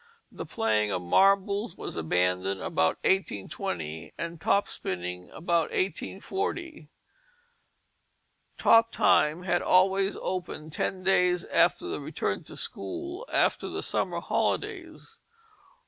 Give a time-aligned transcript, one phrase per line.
[0.31, 6.89] The playing of marbles was abandoned about 1820, and top spinning about 1840.
[8.57, 14.19] Top time had always opened ten days after the return to school after the summer
[14.19, 15.19] holidays.